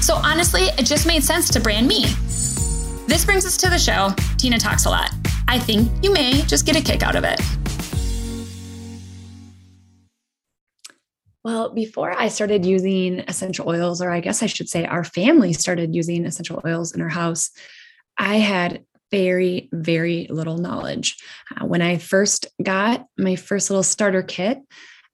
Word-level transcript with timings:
So 0.00 0.14
honestly, 0.14 0.62
it 0.78 0.86
just 0.86 1.06
made 1.06 1.22
sense 1.22 1.50
to 1.50 1.60
brand 1.60 1.86
me. 1.86 2.04
This 3.06 3.24
brings 3.24 3.44
us 3.44 3.56
to 3.58 3.68
the 3.68 3.78
show. 3.78 4.10
Tena 4.36 4.58
talks 4.58 4.84
a 4.84 4.90
lot. 4.90 5.10
I 5.48 5.58
think 5.58 5.90
you 6.02 6.12
may 6.12 6.42
just 6.42 6.66
get 6.66 6.76
a 6.76 6.80
kick 6.82 7.02
out 7.02 7.16
of 7.16 7.24
it. 7.24 7.40
Well, 11.44 11.70
before 11.70 12.12
I 12.12 12.28
started 12.28 12.66
using 12.66 13.20
essential 13.20 13.68
oils, 13.68 14.02
or 14.02 14.10
I 14.10 14.20
guess 14.20 14.42
I 14.42 14.46
should 14.46 14.68
say 14.68 14.84
our 14.84 15.04
family 15.04 15.52
started 15.52 15.94
using 15.94 16.26
essential 16.26 16.60
oils 16.66 16.94
in 16.94 17.00
our 17.00 17.08
house, 17.08 17.50
I 18.18 18.36
had 18.36 18.84
very, 19.10 19.70
very 19.72 20.26
little 20.28 20.58
knowledge. 20.58 21.16
Uh, 21.56 21.64
when 21.64 21.80
I 21.80 21.96
first 21.96 22.46
got 22.62 23.06
my 23.16 23.36
first 23.36 23.70
little 23.70 23.82
starter 23.82 24.22
kit, 24.22 24.58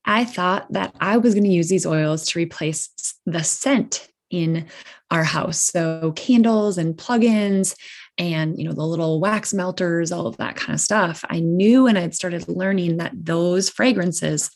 I 0.05 0.25
thought 0.25 0.73
that 0.73 0.95
I 1.01 1.19
was 1.19 1.35
going 1.35 1.45
to 1.45 1.51
use 1.51 1.69
these 1.69 1.87
oils 1.87 2.27
to 2.29 2.39
replace 2.39 2.91
the 3.25 3.45
scent 3.45 4.09
in 4.31 4.67
our 5.11 5.25
house. 5.25 5.59
So 5.59 6.13
candles 6.13 6.79
and 6.79 6.97
plugins 6.97 7.77
and 8.17 8.57
you 8.59 8.65
know 8.65 8.73
the 8.73 8.87
little 8.87 9.21
wax 9.21 9.53
melters 9.53 10.13
all 10.13 10.29
of 10.29 10.37
that 10.37 10.55
kind 10.55 10.73
of 10.73 10.79
stuff 10.81 11.25
i 11.31 11.41
knew 11.41 11.89
and 11.89 11.99
i'd 11.99 12.15
started 12.15 12.47
learning 12.47 12.99
that 12.99 13.11
those 13.13 13.69
fragrances 13.69 14.53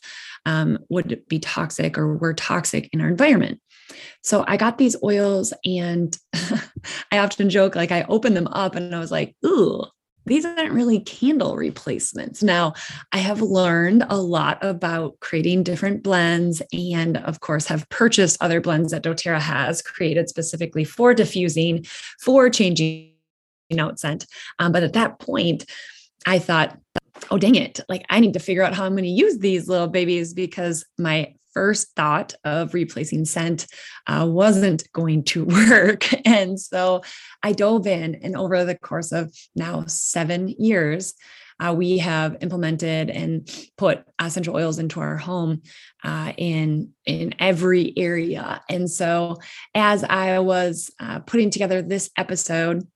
um, 0.47 0.79
would 0.89 1.23
be 1.29 1.41
toxic 1.41 1.99
or 1.99 2.17
were 2.17 2.35
toxic 2.35 2.89
in 2.93 3.01
our 3.01 3.09
environment 3.09 3.61
so 4.23 4.45
I 4.47 4.57
got 4.57 4.79
these 4.79 4.97
oils 5.03 5.53
and 5.65 6.17
I 7.13 7.19
often 7.19 7.51
joke 7.51 7.75
like 7.75 7.93
I 7.93 8.05
opened 8.09 8.37
them 8.37 8.49
up 8.49 8.75
and 8.75 8.95
I 8.95 8.99
was 8.99 9.11
like, 9.11 9.35
ooh, 9.45 9.85
these 10.29 10.45
aren't 10.45 10.73
really 10.73 11.01
candle 11.01 11.57
replacements. 11.57 12.43
Now, 12.43 12.75
I 13.13 13.19
have 13.19 13.41
learned 13.41 14.05
a 14.09 14.17
lot 14.17 14.59
about 14.63 15.19
creating 15.21 15.63
different 15.63 16.03
blends 16.03 16.63
and, 16.73 17.17
of 17.17 17.41
course, 17.41 17.67
have 17.67 17.89
purchased 17.89 18.37
other 18.41 18.61
blends 18.61 18.93
that 18.93 19.03
doTERRA 19.03 19.41
has 19.41 19.83
created 19.83 20.29
specifically 20.29 20.85
for 20.85 21.15
diffusing, 21.15 21.85
for 22.21 22.51
changing 22.51 23.13
out 23.79 23.99
scent. 23.99 24.27
Um, 24.59 24.73
but 24.73 24.83
at 24.83 24.93
that 24.95 25.19
point, 25.19 25.65
I 26.27 26.39
thought, 26.39 26.79
oh, 27.31 27.39
dang 27.39 27.55
it. 27.55 27.81
Like, 27.89 28.05
I 28.11 28.21
need 28.21 28.35
to 28.35 28.41
figure 28.41 28.63
out 28.63 28.75
how 28.75 28.85
I'm 28.85 28.93
going 28.93 29.05
to 29.05 29.11
use 29.11 29.39
these 29.39 29.69
little 29.69 29.89
babies 29.89 30.35
because 30.35 30.85
my 30.99 31.35
first 31.55 31.89
thought 31.97 32.35
of 32.45 32.75
replacing 32.75 33.25
scent 33.25 33.67
uh, 34.07 34.27
wasn't 34.29 34.91
going 34.93 35.25
to 35.25 35.45
work. 35.71 36.09
And 36.27 36.61
so 36.61 37.03
I 37.43 37.53
dove 37.53 37.87
in, 37.87 38.17
and 38.17 38.37
over 38.37 38.65
the 38.65 38.79
course 38.79 39.13
of 39.13 39.33
now 39.57 39.85
seven 39.87 40.49
years, 40.49 41.15
uh, 41.61 41.75
we 41.77 41.99
have 41.99 42.37
implemented 42.41 43.11
and 43.11 43.51
put 43.77 44.05
essential 44.21 44.55
oils 44.55 44.79
into 44.79 45.01
our 45.01 45.17
home 45.17 45.63
uh, 46.05 46.33
in 46.37 46.91
in 47.05 47.35
every 47.41 47.93
area. 47.97 48.63
And 48.69 48.89
so, 48.89 49.39
as 49.75 50.05
I 50.05 50.39
was 50.39 50.93
uh, 51.01 51.19
putting 51.21 51.51
together 51.51 51.83
this 51.83 52.11
episode, 52.17 52.87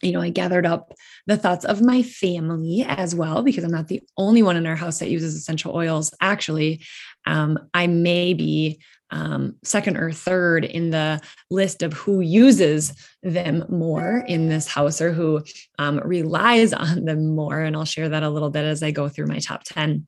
you 0.00 0.12
know, 0.12 0.22
I 0.22 0.30
gathered 0.30 0.64
up 0.64 0.94
the 1.26 1.36
thoughts 1.36 1.64
of 1.64 1.80
my 1.80 2.02
family 2.02 2.84
as 2.86 3.14
well, 3.14 3.42
because 3.42 3.64
I'm 3.64 3.70
not 3.70 3.88
the 3.88 4.02
only 4.16 4.42
one 4.42 4.56
in 4.56 4.66
our 4.66 4.76
house 4.76 4.98
that 4.98 5.10
uses 5.10 5.34
essential 5.34 5.74
oils. 5.74 6.12
Actually, 6.20 6.82
um, 7.26 7.58
I 7.74 7.86
may 7.86 8.34
be 8.34 8.80
um, 9.12 9.56
second 9.62 9.98
or 9.98 10.10
third 10.10 10.64
in 10.64 10.90
the 10.90 11.20
list 11.50 11.82
of 11.82 11.92
who 11.92 12.20
uses 12.20 12.94
them 13.22 13.64
more 13.68 14.24
in 14.26 14.48
this 14.48 14.66
house 14.66 15.00
or 15.00 15.12
who 15.12 15.44
um, 15.78 16.00
relies 16.02 16.72
on 16.72 17.04
them 17.04 17.34
more. 17.34 17.60
And 17.60 17.76
I'll 17.76 17.84
share 17.84 18.08
that 18.08 18.22
a 18.22 18.30
little 18.30 18.50
bit 18.50 18.64
as 18.64 18.82
I 18.82 18.90
go 18.90 19.08
through 19.08 19.26
my 19.26 19.38
top 19.38 19.62
10. 19.64 20.06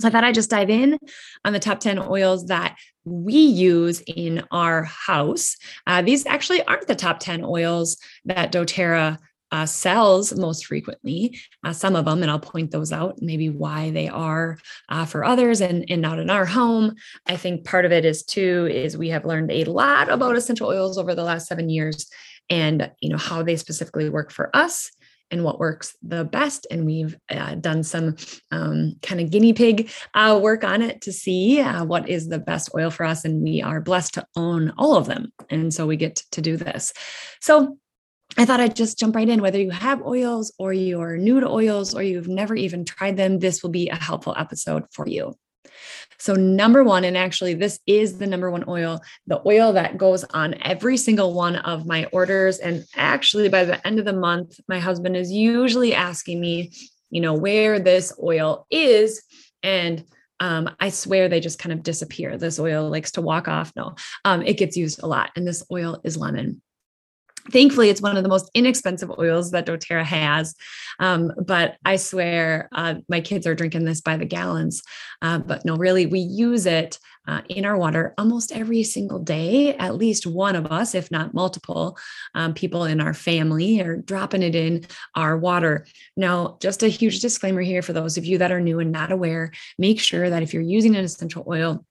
So 0.00 0.06
I 0.06 0.10
thought 0.12 0.22
I'd 0.22 0.34
just 0.34 0.50
dive 0.50 0.70
in 0.70 0.96
on 1.44 1.52
the 1.52 1.58
top 1.58 1.80
10 1.80 1.98
oils 1.98 2.46
that 2.46 2.76
we 3.04 3.34
use 3.34 4.00
in 4.06 4.44
our 4.52 4.84
house. 4.84 5.56
Uh, 5.88 6.02
these 6.02 6.24
actually 6.24 6.62
aren't 6.64 6.86
the 6.86 6.94
top 6.94 7.18
10 7.18 7.44
oils 7.44 7.96
that 8.26 8.52
doTERRA 8.52 9.18
uh, 9.52 9.66
sells 9.66 10.36
most 10.36 10.66
frequently. 10.66 11.38
Uh, 11.64 11.72
some 11.72 11.96
of 11.96 12.04
them, 12.04 12.22
and 12.22 12.30
I'll 12.30 12.38
point 12.38 12.70
those 12.70 12.92
out, 12.92 13.20
maybe 13.20 13.50
why 13.50 13.90
they 13.90 14.08
are 14.08 14.58
uh, 14.88 15.04
for 15.04 15.24
others 15.24 15.60
and, 15.60 15.84
and 15.88 16.02
not 16.02 16.18
in 16.18 16.30
our 16.30 16.44
home. 16.44 16.94
I 17.26 17.36
think 17.36 17.64
part 17.64 17.84
of 17.84 17.92
it 17.92 18.04
is 18.04 18.22
too 18.22 18.68
is 18.70 18.96
we 18.96 19.08
have 19.10 19.24
learned 19.24 19.50
a 19.50 19.64
lot 19.64 20.10
about 20.10 20.36
essential 20.36 20.68
oils 20.68 20.98
over 20.98 21.14
the 21.14 21.24
last 21.24 21.46
seven 21.46 21.70
years, 21.70 22.08
and 22.50 22.90
you 23.00 23.10
know 23.10 23.18
how 23.18 23.42
they 23.42 23.56
specifically 23.56 24.08
work 24.08 24.32
for 24.32 24.54
us 24.54 24.90
and 25.30 25.44
what 25.44 25.58
works 25.58 25.96
the 26.02 26.24
best. 26.24 26.66
And 26.70 26.86
we've 26.86 27.16
uh, 27.30 27.54
done 27.56 27.82
some 27.82 28.16
um, 28.50 28.94
kind 29.02 29.20
of 29.20 29.30
guinea 29.30 29.52
pig 29.52 29.90
uh, 30.14 30.38
work 30.42 30.64
on 30.64 30.82
it 30.82 31.02
to 31.02 31.12
see 31.12 31.60
uh, 31.60 31.84
what 31.84 32.08
is 32.08 32.28
the 32.28 32.38
best 32.38 32.70
oil 32.74 32.90
for 32.90 33.04
us. 33.04 33.24
And 33.24 33.42
we 33.42 33.62
are 33.62 33.80
blessed 33.80 34.14
to 34.14 34.26
own 34.36 34.72
all 34.78 34.96
of 34.96 35.06
them. 35.06 35.32
And 35.50 35.72
so 35.72 35.86
we 35.86 35.96
get 35.96 36.16
to 36.32 36.40
do 36.40 36.56
this. 36.56 36.92
So 37.40 37.78
I 38.36 38.44
thought 38.44 38.60
I'd 38.60 38.76
just 38.76 38.98
jump 38.98 39.16
right 39.16 39.28
in. 39.28 39.40
Whether 39.40 39.60
you 39.60 39.70
have 39.70 40.02
oils 40.02 40.52
or 40.58 40.72
you're 40.72 41.16
new 41.16 41.40
to 41.40 41.48
oils 41.48 41.94
or 41.94 42.02
you've 42.02 42.28
never 42.28 42.54
even 42.54 42.84
tried 42.84 43.16
them, 43.16 43.38
this 43.38 43.62
will 43.62 43.70
be 43.70 43.88
a 43.88 43.96
helpful 43.96 44.34
episode 44.36 44.84
for 44.92 45.08
you. 45.08 45.34
So, 46.18 46.34
number 46.34 46.82
one, 46.82 47.04
and 47.04 47.16
actually, 47.16 47.54
this 47.54 47.78
is 47.86 48.18
the 48.18 48.26
number 48.26 48.50
one 48.50 48.64
oil, 48.66 49.00
the 49.26 49.40
oil 49.46 49.72
that 49.74 49.96
goes 49.96 50.24
on 50.24 50.54
every 50.62 50.96
single 50.96 51.32
one 51.32 51.56
of 51.56 51.86
my 51.86 52.06
orders. 52.06 52.58
And 52.58 52.84
actually, 52.96 53.48
by 53.48 53.64
the 53.64 53.84
end 53.86 53.98
of 53.98 54.04
the 54.04 54.12
month, 54.12 54.58
my 54.68 54.80
husband 54.80 55.16
is 55.16 55.30
usually 55.30 55.94
asking 55.94 56.40
me, 56.40 56.72
you 57.10 57.20
know, 57.20 57.34
where 57.34 57.78
this 57.78 58.12
oil 58.20 58.66
is. 58.70 59.22
And 59.62 60.04
um, 60.40 60.70
I 60.80 60.90
swear 60.90 61.28
they 61.28 61.40
just 61.40 61.60
kind 61.60 61.72
of 61.72 61.82
disappear. 61.82 62.36
This 62.36 62.58
oil 62.58 62.90
likes 62.90 63.12
to 63.12 63.22
walk 63.22 63.46
off. 63.46 63.72
No, 63.76 63.94
um, 64.24 64.42
it 64.42 64.58
gets 64.58 64.76
used 64.76 65.02
a 65.02 65.06
lot. 65.06 65.30
And 65.36 65.46
this 65.46 65.64
oil 65.70 66.00
is 66.04 66.16
lemon 66.16 66.62
thankfully 67.50 67.88
it's 67.88 68.02
one 68.02 68.16
of 68.16 68.22
the 68.22 68.28
most 68.28 68.50
inexpensive 68.54 69.10
oils 69.18 69.50
that 69.50 69.66
doterra 69.66 70.04
has 70.04 70.54
um, 71.00 71.32
but 71.44 71.76
i 71.84 71.96
swear 71.96 72.68
uh, 72.72 72.94
my 73.08 73.20
kids 73.20 73.46
are 73.46 73.54
drinking 73.54 73.84
this 73.84 74.00
by 74.00 74.16
the 74.16 74.24
gallons 74.24 74.82
uh, 75.22 75.38
but 75.38 75.64
no 75.64 75.76
really 75.76 76.06
we 76.06 76.20
use 76.20 76.66
it 76.66 76.98
uh, 77.28 77.42
in 77.50 77.66
our 77.66 77.76
water 77.76 78.14
almost 78.16 78.52
every 78.52 78.82
single 78.82 79.18
day 79.18 79.74
at 79.76 79.96
least 79.96 80.26
one 80.26 80.56
of 80.56 80.66
us 80.66 80.94
if 80.94 81.10
not 81.10 81.34
multiple 81.34 81.98
um, 82.34 82.54
people 82.54 82.84
in 82.84 83.00
our 83.00 83.12
family 83.12 83.80
are 83.80 83.96
dropping 83.96 84.42
it 84.42 84.54
in 84.54 84.86
our 85.14 85.36
water. 85.36 85.86
Now 86.16 86.56
just 86.60 86.82
a 86.82 86.88
huge 86.88 87.20
disclaimer 87.20 87.60
here 87.60 87.82
for 87.82 87.92
those 87.92 88.16
of 88.16 88.24
you 88.24 88.38
that 88.38 88.52
are 88.52 88.60
new 88.60 88.80
and 88.80 88.90
not 88.90 89.12
aware 89.12 89.52
make 89.78 90.00
sure 90.00 90.30
that 90.30 90.42
if 90.42 90.54
you're 90.54 90.62
using 90.62 90.96
an 90.96 91.04
essential 91.04 91.44
oil 91.46 91.84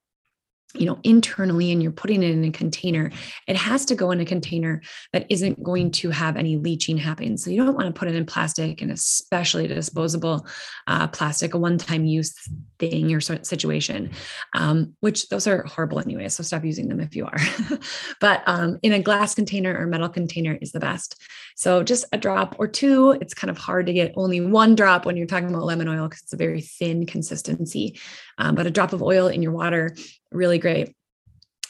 you 0.74 0.86
know 0.86 1.00
internally 1.04 1.72
and 1.72 1.82
you're 1.82 1.92
putting 1.92 2.24
it 2.24 2.32
in 2.32 2.44
a 2.44 2.52
container 2.52 3.10
it 3.48 3.56
has 3.56 3.86
to 3.86 3.96
go 3.96 4.12
in 4.12 4.20
a 4.20 4.26
container 4.26 4.82
that 5.14 5.26
isn't 5.30 5.64
going 5.64 5.92
to 5.92 6.10
have 6.10 6.36
any 6.36 6.58
leaching 6.58 6.98
happening. 6.98 7.38
So 7.38 7.50
you 7.50 7.64
don't 7.64 7.76
want 7.76 7.88
to 7.88 7.98
put 7.98 8.08
it 8.08 8.16
in 8.16 8.26
plastic 8.26 8.82
and 8.82 8.92
especially 8.92 9.68
disposable 9.68 10.46
uh, 10.88 11.08
plastic 11.08 11.54
a 11.54 11.58
one-time 11.58 12.06
use 12.06 12.34
thing 12.80 13.14
or 13.14 13.22
situation 13.22 14.12
um, 14.54 14.94
which 15.00 15.30
those 15.30 15.48
are 15.48 15.64
horrible 15.64 16.00
anyway 16.00 16.28
so 16.30 16.44
stop 16.44 16.64
using 16.64 16.88
them 16.88 17.00
if 17.00 17.16
you 17.16 17.26
are. 17.26 17.38
But 18.20 18.44
um, 18.48 18.80
in 18.82 18.94
a 18.94 19.02
glass 19.02 19.36
container 19.36 19.78
or 19.78 19.86
metal 19.88 20.10
container 20.10 20.58
is 20.62 20.72
the 20.72 20.80
best 20.80 21.22
so 21.58 21.84
just 21.84 22.06
a 22.14 22.18
drop 22.18 22.56
or 22.60 22.68
two 22.68 23.12
it's 23.20 23.34
kind 23.34 23.52
of 23.52 23.58
hard 23.58 23.86
to 23.88 23.94
get 23.94 24.14
only 24.16 24.40
one 24.40 24.76
drop 24.76 25.06
when 25.06 25.18
you're 25.18 25.28
talking 25.28 25.50
about 25.50 25.66
lemon 25.66 25.90
oil 25.90 26.08
because 26.08 26.24
it's 26.24 26.34
a 26.34 26.38
very 26.38 26.62
thin 26.62 27.06
consistency 27.06 28.00
um, 28.38 28.56
but 28.56 28.66
a 28.66 28.72
drop 28.72 28.94
of 28.94 29.04
oil 29.04 29.28
in 29.28 29.42
your 29.42 29.52
water 29.52 29.94
really 30.32 30.58
great. 30.58 30.96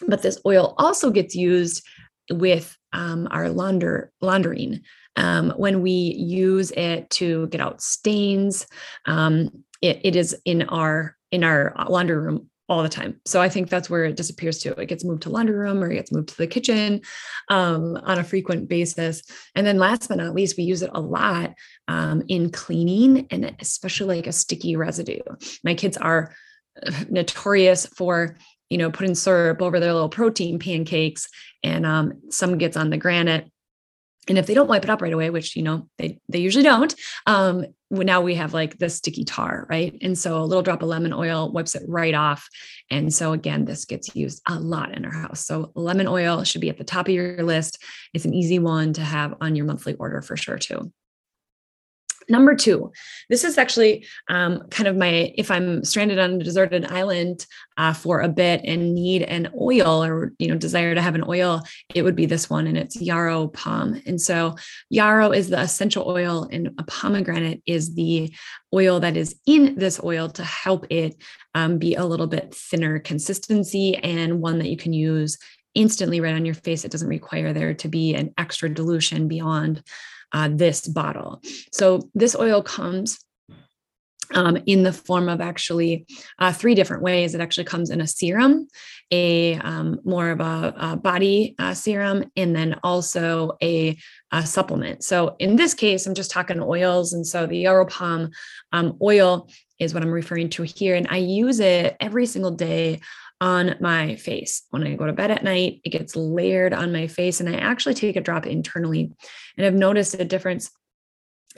But 0.07 0.21
this 0.21 0.39
oil 0.45 0.75
also 0.77 1.09
gets 1.09 1.35
used 1.35 1.83
with 2.31 2.75
um, 2.93 3.27
our 3.31 3.49
launder 3.49 4.11
laundering. 4.21 4.81
Um, 5.15 5.51
when 5.57 5.81
we 5.81 5.91
use 5.91 6.71
it 6.71 7.09
to 7.11 7.47
get 7.47 7.61
out 7.61 7.81
stains, 7.81 8.67
um, 9.05 9.63
it, 9.81 10.01
it 10.03 10.15
is 10.15 10.35
in 10.45 10.63
our 10.63 11.15
in 11.31 11.43
our 11.43 11.73
laundry 11.89 12.17
room 12.17 12.49
all 12.69 12.83
the 12.83 12.89
time. 12.89 13.19
So 13.25 13.41
I 13.41 13.49
think 13.49 13.69
that's 13.69 13.89
where 13.89 14.05
it 14.05 14.17
disappears 14.17 14.59
to. 14.59 14.71
It 14.79 14.87
gets 14.87 15.05
moved 15.05 15.23
to 15.23 15.29
laundry 15.29 15.55
room 15.55 15.83
or 15.83 15.89
it 15.89 15.95
gets 15.95 16.11
moved 16.11 16.29
to 16.29 16.37
the 16.37 16.47
kitchen 16.47 17.01
um, 17.49 17.95
on 18.03 18.19
a 18.19 18.23
frequent 18.23 18.67
basis. 18.67 19.23
And 19.55 19.65
then 19.65 19.77
last 19.77 20.09
but 20.09 20.17
not 20.17 20.33
least, 20.33 20.57
we 20.57 20.65
use 20.65 20.81
it 20.81 20.91
a 20.93 20.99
lot 20.99 21.53
um, 21.87 22.23
in 22.27 22.51
cleaning 22.51 23.27
and 23.31 23.55
especially 23.59 24.17
like 24.17 24.27
a 24.27 24.33
sticky 24.33 24.75
residue. 24.75 25.21
My 25.63 25.75
kids 25.75 25.97
are 25.97 26.33
notorious 27.09 27.85
for 27.85 28.37
you 28.69 28.77
know 28.77 28.91
putting 28.91 29.15
syrup 29.15 29.61
over 29.61 29.79
their 29.79 29.93
little 29.93 30.09
protein 30.09 30.59
pancakes 30.59 31.27
and 31.63 31.85
um, 31.85 32.13
some 32.29 32.57
gets 32.57 32.77
on 32.77 32.89
the 32.89 32.97
granite 32.97 33.49
and 34.29 34.37
if 34.37 34.45
they 34.45 34.53
don't 34.53 34.67
wipe 34.67 34.83
it 34.83 34.89
up 34.89 35.01
right 35.01 35.13
away 35.13 35.29
which 35.29 35.55
you 35.55 35.63
know 35.63 35.87
they 35.97 36.19
they 36.29 36.39
usually 36.39 36.63
don't 36.63 36.95
um 37.25 37.65
now 37.89 38.21
we 38.21 38.35
have 38.35 38.53
like 38.53 38.77
the 38.79 38.89
sticky 38.89 39.23
tar 39.23 39.65
right? 39.69 39.97
And 40.01 40.17
so 40.17 40.37
a 40.37 40.43
little 40.43 40.63
drop 40.63 40.81
of 40.81 40.89
lemon 40.89 41.13
oil 41.13 41.51
wipes 41.51 41.75
it 41.75 41.83
right 41.87 42.13
off. 42.13 42.47
And 42.91 43.13
so 43.13 43.33
again 43.33 43.65
this 43.65 43.85
gets 43.85 44.15
used 44.15 44.41
a 44.47 44.59
lot 44.59 44.93
in 44.93 45.05
our 45.05 45.11
house. 45.11 45.45
So 45.45 45.71
lemon 45.75 46.07
oil 46.07 46.43
should 46.43 46.61
be 46.61 46.69
at 46.69 46.77
the 46.77 46.83
top 46.83 47.07
of 47.07 47.13
your 47.13 47.43
list. 47.43 47.81
It's 48.13 48.25
an 48.25 48.33
easy 48.33 48.59
one 48.59 48.93
to 48.93 49.01
have 49.01 49.35
on 49.41 49.55
your 49.55 49.65
monthly 49.65 49.93
order 49.95 50.21
for 50.21 50.35
sure 50.35 50.57
too 50.57 50.91
Number 52.29 52.55
two, 52.55 52.91
this 53.29 53.43
is 53.43 53.57
actually 53.57 54.05
um, 54.29 54.67
kind 54.69 54.87
of 54.87 54.97
my 54.97 55.33
if 55.35 55.49
I'm 55.49 55.83
stranded 55.83 56.19
on 56.19 56.33
a 56.33 56.43
deserted 56.43 56.85
island 56.85 57.45
uh, 57.77 57.93
for 57.93 58.21
a 58.21 58.27
bit 58.27 58.61
and 58.65 58.93
need 58.93 59.23
an 59.23 59.49
oil 59.59 60.03
or 60.03 60.33
you 60.39 60.47
know 60.47 60.57
desire 60.57 60.93
to 60.93 61.01
have 61.01 61.15
an 61.15 61.23
oil, 61.27 61.61
it 61.95 62.03
would 62.03 62.15
be 62.15 62.25
this 62.25 62.49
one, 62.49 62.67
and 62.67 62.77
it's 62.77 62.99
yarrow 63.01 63.47
pom. 63.47 64.01
And 64.05 64.19
so 64.19 64.55
yarrow 64.89 65.31
is 65.31 65.49
the 65.49 65.59
essential 65.59 66.05
oil, 66.07 66.47
and 66.51 66.71
a 66.77 66.83
pomegranate 66.83 67.61
is 67.65 67.95
the 67.95 68.33
oil 68.73 68.99
that 68.99 69.15
is 69.15 69.39
in 69.45 69.75
this 69.75 69.99
oil 70.03 70.29
to 70.29 70.43
help 70.43 70.85
it 70.89 71.15
um, 71.55 71.77
be 71.77 71.95
a 71.95 72.05
little 72.05 72.27
bit 72.27 72.53
thinner 72.53 72.99
consistency 72.99 73.95
and 73.95 74.41
one 74.41 74.59
that 74.59 74.69
you 74.69 74.77
can 74.77 74.93
use 74.93 75.37
instantly 75.75 76.19
right 76.19 76.35
on 76.35 76.45
your 76.45 76.55
face. 76.55 76.83
It 76.83 76.91
doesn't 76.91 77.07
require 77.07 77.53
there 77.53 77.73
to 77.75 77.87
be 77.87 78.15
an 78.15 78.33
extra 78.37 78.67
dilution 78.67 79.27
beyond 79.27 79.83
uh, 80.33 80.49
this 80.51 80.87
bottle. 80.87 81.41
So 81.71 82.09
this 82.13 82.35
oil 82.35 82.61
comes 82.61 83.19
um, 84.33 84.57
in 84.65 84.83
the 84.83 84.93
form 84.93 85.29
of 85.29 85.41
actually 85.41 86.05
uh, 86.39 86.51
three 86.51 86.75
different 86.75 87.03
ways. 87.03 87.33
It 87.33 87.41
actually 87.41 87.63
comes 87.65 87.89
in 87.89 88.01
a 88.01 88.07
serum, 88.07 88.67
a 89.11 89.55
um, 89.55 89.99
more 90.03 90.31
of 90.31 90.41
a, 90.41 90.73
a 90.77 90.97
body 90.97 91.55
uh, 91.59 91.73
serum, 91.73 92.25
and 92.35 92.55
then 92.55 92.75
also 92.83 93.57
a, 93.61 93.97
a, 94.31 94.45
supplement. 94.45 95.03
So 95.03 95.35
in 95.39 95.55
this 95.55 95.73
case, 95.73 96.05
I'm 96.05 96.15
just 96.15 96.31
talking 96.31 96.59
oils, 96.61 97.13
and 97.13 97.25
so 97.25 97.45
the 97.45 97.59
Yarrow 97.59 97.85
Pom 97.85 98.31
um, 98.73 98.97
oil 99.01 99.49
is 99.79 99.93
what 99.93 100.03
I'm 100.03 100.11
referring 100.11 100.49
to 100.49 100.63
here, 100.63 100.95
and 100.95 101.07
I 101.09 101.17
use 101.17 101.59
it 101.59 101.95
every 101.99 102.25
single 102.25 102.51
day 102.51 102.99
on 103.39 103.75
my 103.79 104.15
face. 104.15 104.63
When 104.71 104.83
I 104.83 104.95
go 104.95 105.05
to 105.05 105.13
bed 105.13 105.31
at 105.31 105.43
night, 105.43 105.81
it 105.83 105.89
gets 105.89 106.15
layered 106.15 106.73
on 106.73 106.91
my 106.91 107.07
face, 107.07 107.39
and 107.39 107.49
I 107.49 107.55
actually 107.55 107.93
take 107.93 108.15
a 108.15 108.21
drop 108.21 108.45
internally. 108.45 109.11
And 109.57 109.65
I've 109.65 109.73
noticed 109.73 110.15
a 110.15 110.25
difference 110.25 110.71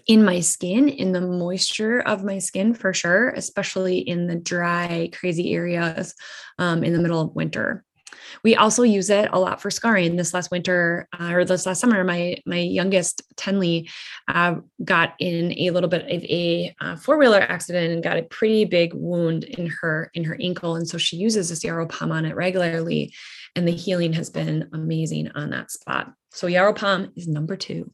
in 0.07 0.23
my 0.23 0.39
skin, 0.39 0.89
in 0.89 1.11
the 1.11 1.21
moisture 1.21 1.99
of 1.99 2.23
my 2.23 2.39
skin 2.39 2.73
for 2.73 2.93
sure, 2.93 3.29
especially 3.29 3.99
in 3.99 4.27
the 4.27 4.35
dry, 4.35 5.09
crazy 5.13 5.53
areas 5.53 6.15
um, 6.57 6.83
in 6.83 6.93
the 6.93 6.99
middle 6.99 7.21
of 7.21 7.35
winter. 7.35 7.83
We 8.43 8.55
also 8.55 8.83
use 8.83 9.09
it 9.09 9.29
a 9.31 9.39
lot 9.39 9.61
for 9.61 9.71
scarring. 9.71 10.15
This 10.15 10.33
last 10.33 10.51
winter 10.51 11.07
uh, 11.19 11.31
or 11.33 11.45
this 11.45 11.65
last 11.65 11.79
summer, 11.79 12.03
my 12.03 12.37
my 12.45 12.59
youngest 12.59 13.21
Tenley 13.35 13.89
uh, 14.27 14.55
got 14.83 15.13
in 15.19 15.53
a 15.57 15.71
little 15.71 15.89
bit 15.89 16.03
of 16.03 16.23
a 16.23 16.75
uh, 16.81 16.95
four 16.95 17.17
wheeler 17.17 17.41
accident 17.41 17.93
and 17.93 18.03
got 18.03 18.17
a 18.17 18.23
pretty 18.23 18.65
big 18.65 18.93
wound 18.93 19.43
in 19.43 19.67
her 19.81 20.11
in 20.13 20.23
her 20.23 20.37
ankle, 20.41 20.75
and 20.75 20.87
so 20.87 20.97
she 20.97 21.17
uses 21.17 21.49
this 21.49 21.63
yarrow 21.63 21.87
pom 21.87 22.11
on 22.11 22.25
it 22.25 22.35
regularly, 22.35 23.13
and 23.55 23.67
the 23.67 23.71
healing 23.71 24.13
has 24.13 24.29
been 24.29 24.69
amazing 24.73 25.29
on 25.35 25.49
that 25.51 25.71
spot. 25.71 26.13
So 26.31 26.47
yarrow 26.47 26.73
pom 26.73 27.11
is 27.15 27.27
number 27.27 27.55
two. 27.55 27.91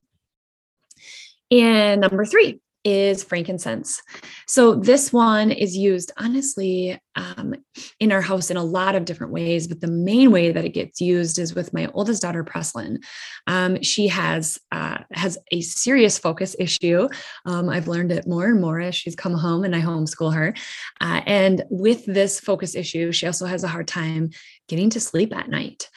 And 1.51 2.01
number 2.01 2.25
three, 2.25 2.59
is 2.85 3.23
frankincense. 3.23 4.01
So 4.47 4.75
this 4.75 5.11
one 5.11 5.51
is 5.51 5.75
used 5.75 6.11
honestly 6.17 6.99
um, 7.15 7.55
in 7.99 8.11
our 8.11 8.21
house 8.21 8.51
in 8.51 8.57
a 8.57 8.63
lot 8.63 8.95
of 8.95 9.05
different 9.05 9.33
ways, 9.33 9.67
but 9.67 9.81
the 9.81 9.87
main 9.87 10.31
way 10.31 10.51
that 10.51 10.63
it 10.63 10.69
gets 10.69 11.01
used 11.01 11.39
is 11.39 11.55
with 11.55 11.73
my 11.73 11.87
oldest 11.93 12.21
daughter, 12.21 12.43
Preslin. 12.43 12.99
Um, 13.47 13.81
she 13.81 14.07
has 14.07 14.59
uh, 14.71 14.99
has 15.11 15.37
a 15.51 15.61
serious 15.61 16.19
focus 16.19 16.55
issue. 16.59 17.09
Um, 17.45 17.69
I've 17.69 17.87
learned 17.87 18.11
it 18.11 18.27
more 18.27 18.45
and 18.45 18.61
more 18.61 18.79
as 18.79 18.95
she's 18.95 19.15
come 19.15 19.33
home, 19.33 19.63
and 19.63 19.75
I 19.75 19.81
homeschool 19.81 20.33
her. 20.33 20.53
Uh, 21.01 21.21
and 21.25 21.63
with 21.69 22.05
this 22.05 22.39
focus 22.39 22.75
issue, 22.75 23.11
she 23.11 23.25
also 23.25 23.47
has 23.47 23.63
a 23.63 23.69
hard 23.69 23.87
time 23.87 24.29
getting 24.67 24.89
to 24.91 24.99
sleep 24.99 25.35
at 25.35 25.49
night 25.49 25.89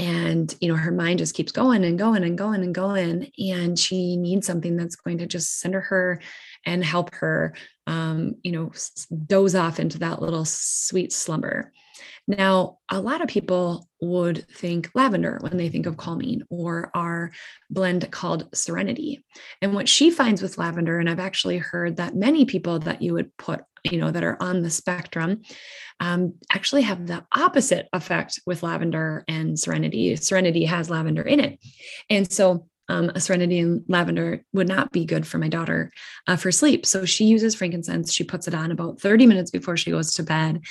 and 0.00 0.56
you 0.62 0.68
know 0.68 0.76
her 0.76 0.90
mind 0.90 1.18
just 1.18 1.34
keeps 1.34 1.52
going 1.52 1.84
and 1.84 1.98
going 1.98 2.24
and 2.24 2.38
going 2.38 2.62
and 2.62 2.74
going 2.74 3.30
and 3.38 3.78
she 3.78 4.16
needs 4.16 4.46
something 4.46 4.74
that's 4.74 4.96
going 4.96 5.18
to 5.18 5.26
just 5.26 5.60
center 5.60 5.80
her 5.80 6.20
and 6.64 6.82
help 6.82 7.14
her 7.14 7.54
um, 7.86 8.34
you 8.42 8.50
know 8.50 8.72
doze 9.26 9.54
off 9.54 9.78
into 9.78 9.98
that 9.98 10.22
little 10.22 10.46
sweet 10.46 11.12
slumber. 11.12 11.70
Now 12.26 12.78
a 12.88 13.00
lot 13.00 13.20
of 13.20 13.28
people 13.28 13.88
would 14.00 14.48
think 14.48 14.90
lavender 14.94 15.36
when 15.42 15.58
they 15.58 15.68
think 15.68 15.84
of 15.84 15.98
calming 15.98 16.42
or 16.48 16.90
our 16.94 17.32
blend 17.68 18.10
called 18.10 18.48
serenity. 18.54 19.22
And 19.60 19.74
what 19.74 19.88
she 19.88 20.10
finds 20.10 20.40
with 20.40 20.56
lavender 20.56 20.98
and 20.98 21.10
i've 21.10 21.20
actually 21.20 21.58
heard 21.58 21.96
that 21.96 22.16
many 22.16 22.46
people 22.46 22.78
that 22.80 23.02
you 23.02 23.12
would 23.12 23.36
put 23.36 23.60
you 23.84 23.98
know 23.98 24.10
that 24.10 24.24
are 24.24 24.36
on 24.40 24.62
the 24.62 24.70
spectrum 24.70 25.42
um, 26.00 26.34
actually 26.52 26.82
have 26.82 27.06
the 27.06 27.24
opposite 27.36 27.88
effect 27.92 28.40
with 28.46 28.62
lavender 28.62 29.24
and 29.28 29.58
serenity. 29.58 30.16
Serenity 30.16 30.64
has 30.64 30.90
lavender 30.90 31.22
in 31.22 31.40
it. 31.40 31.58
And 32.08 32.30
so 32.30 32.66
um, 32.88 33.10
a 33.14 33.20
serenity 33.20 33.60
and 33.60 33.84
lavender 33.86 34.42
would 34.52 34.66
not 34.66 34.90
be 34.90 35.04
good 35.04 35.26
for 35.26 35.38
my 35.38 35.48
daughter 35.48 35.92
uh, 36.26 36.36
for 36.36 36.50
sleep. 36.50 36.86
So 36.86 37.04
she 37.04 37.26
uses 37.26 37.54
frankincense. 37.54 38.12
She 38.12 38.24
puts 38.24 38.48
it 38.48 38.54
on 38.54 38.72
about 38.72 39.00
30 39.00 39.26
minutes 39.26 39.50
before 39.50 39.76
she 39.76 39.90
goes 39.90 40.14
to 40.14 40.22
bed. 40.22 40.62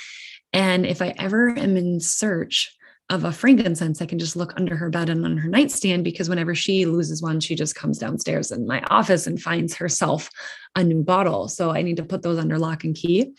And 0.52 0.84
if 0.84 1.00
i 1.00 1.14
ever 1.16 1.50
am 1.50 1.76
in 1.76 2.00
search 2.00 2.76
of 3.10 3.24
a 3.24 3.32
frankincense, 3.32 4.00
I 4.00 4.06
can 4.06 4.18
just 4.18 4.36
look 4.36 4.54
under 4.56 4.76
her 4.76 4.88
bed 4.88 5.10
and 5.10 5.24
on 5.24 5.36
her 5.36 5.48
nightstand 5.48 6.04
because 6.04 6.28
whenever 6.28 6.54
she 6.54 6.86
loses 6.86 7.20
one, 7.20 7.40
she 7.40 7.54
just 7.54 7.74
comes 7.74 7.98
downstairs 7.98 8.52
in 8.52 8.66
my 8.66 8.80
office 8.88 9.26
and 9.26 9.40
finds 9.40 9.74
herself 9.74 10.30
a 10.76 10.84
new 10.84 11.02
bottle. 11.02 11.48
So 11.48 11.72
I 11.72 11.82
need 11.82 11.96
to 11.96 12.04
put 12.04 12.22
those 12.22 12.38
under 12.38 12.56
lock 12.56 12.84
and 12.84 12.94
key. 12.94 13.32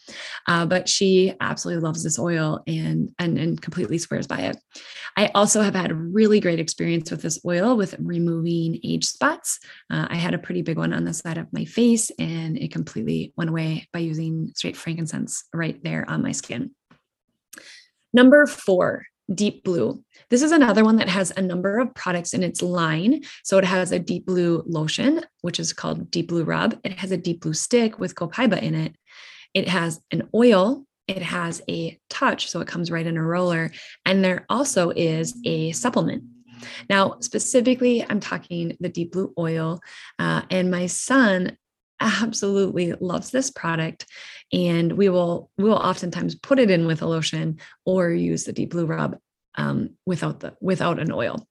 Uh, 0.48 0.66
but 0.66 0.90
she 0.90 1.34
absolutely 1.40 1.82
loves 1.82 2.04
this 2.04 2.20
oil 2.20 2.62
and, 2.68 3.10
and 3.18 3.38
and 3.38 3.62
completely 3.62 3.98
swears 3.98 4.28
by 4.28 4.40
it. 4.40 4.58
I 5.16 5.28
also 5.34 5.62
have 5.62 5.76
had 5.76 5.94
really 5.94 6.42
great 6.42 6.60
experience 6.60 7.10
with 7.10 7.22
this 7.22 7.40
oil 7.46 7.78
with 7.78 7.96
removing 8.00 8.80
age 8.84 9.06
spots. 9.06 9.60
Uh, 9.90 10.08
I 10.10 10.16
had 10.16 10.34
a 10.34 10.40
pretty 10.40 10.62
big 10.62 10.78
one 10.78 10.94
on 10.94 11.06
the 11.06 11.14
side 11.14 11.38
of 11.38 11.52
my 11.54 11.64
face, 11.64 12.12
and 12.20 12.58
it 12.58 12.74
completely 12.74 13.34
went 13.38 13.50
away 13.50 13.88
by 13.94 14.00
using 14.00 14.52
straight 14.56 14.76
frankincense 14.76 15.46
right 15.54 15.82
there 15.84 16.06
on 16.10 16.22
my 16.22 16.34
skin. 16.34 16.72
Number 18.14 18.46
four, 18.46 19.06
Deep 19.34 19.64
Blue. 19.64 20.04
This 20.30 20.42
is 20.42 20.52
another 20.52 20.84
one 20.84 20.98
that 20.98 21.10
has 21.10 21.32
a 21.32 21.42
number 21.42 21.80
of 21.80 21.94
products 21.94 22.34
in 22.34 22.44
its 22.44 22.62
line. 22.62 23.24
So 23.44 23.58
it 23.58 23.66
has 23.66 23.92
a 23.92 24.00
deep 24.00 24.26
blue 24.26 24.64
lotion, 24.66 25.22
which 25.42 25.60
is 25.60 25.74
called 25.74 26.12
Deep 26.12 26.28
Blue 26.28 26.44
Rub. 26.44 26.80
It 26.84 26.94
has 27.00 27.12
a 27.12 27.18
deep 27.18 27.42
blue 27.42 27.54
stick 27.54 28.00
with 28.00 28.16
copaiba 28.16 28.62
in 28.62 28.76
it. 28.76 28.96
It 29.54 29.68
has 29.68 30.00
an 30.12 30.30
oil. 30.34 30.86
It 31.08 31.22
has 31.22 31.62
a 31.70 32.00
touch, 32.10 32.50
so 32.50 32.62
it 32.62 32.68
comes 32.68 32.92
right 32.92 33.06
in 33.06 33.18
a 33.18 33.24
roller. 33.24 33.72
And 34.06 34.24
there 34.24 34.46
also 34.50 34.92
is 34.92 35.38
a 35.46 35.72
supplement. 35.74 36.24
Now, 36.90 37.18
specifically, 37.20 38.06
I'm 38.08 38.20
talking 38.20 38.78
the 38.80 38.90
deep 38.90 39.12
blue 39.12 39.34
oil. 39.38 39.82
Uh, 40.20 40.44
and 40.50 40.72
my 40.72 40.86
son 40.88 41.58
absolutely 42.02 42.94
loves 42.94 43.30
this 43.30 43.52
product 43.52 44.06
and 44.52 44.92
we 44.94 45.08
will 45.08 45.50
we 45.58 45.64
will 45.64 45.76
oftentimes 45.76 46.36
put 46.36 46.60
it 46.60 46.70
in 46.70 46.88
with 46.88 47.02
a 47.02 47.08
lotion 47.08 47.60
or 47.86 48.10
use 48.10 48.44
the 48.44 48.54
deep 48.54 48.72
blue 48.72 48.86
rub 48.86 49.18
um, 49.56 49.92
without 50.06 50.40
the 50.40 50.54
without 50.60 51.00
an 51.00 51.12
oil 51.12 51.48